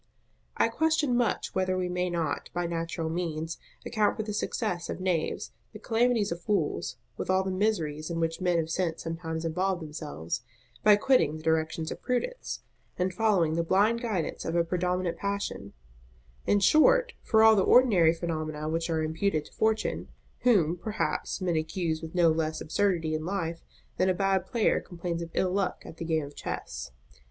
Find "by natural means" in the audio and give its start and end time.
2.55-3.59